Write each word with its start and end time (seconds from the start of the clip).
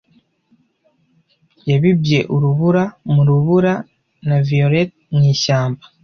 Yabibye 1.69 2.19
urubura 2.35 2.83
mu 3.13 3.21
rubura 3.27 3.73
na 4.27 4.37
violettes 4.47 4.99
mu 5.13 5.21
ishyamba 5.33 5.83